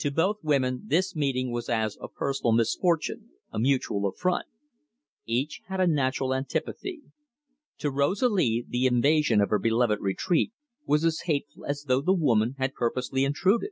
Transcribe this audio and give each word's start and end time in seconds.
To 0.00 0.10
both 0.10 0.36
women 0.42 0.82
this 0.84 1.16
meeting 1.16 1.50
was 1.50 1.70
as 1.70 1.96
a 2.02 2.08
personal 2.08 2.52
misfortune, 2.52 3.30
a 3.50 3.58
mutual 3.58 4.06
affront. 4.06 4.46
Each 5.24 5.62
had 5.68 5.80
a 5.80 5.86
natural 5.86 6.34
antipathy. 6.34 7.04
To 7.78 7.90
Rosalie 7.90 8.66
the 8.68 8.84
invasion 8.84 9.40
of 9.40 9.48
her 9.48 9.58
beloved 9.58 10.00
retreat 10.00 10.52
was 10.84 11.06
as 11.06 11.20
hateful 11.20 11.64
as 11.64 11.84
though 11.84 12.02
the 12.02 12.12
woman 12.12 12.56
had 12.58 12.74
purposely 12.74 13.24
intruded. 13.24 13.70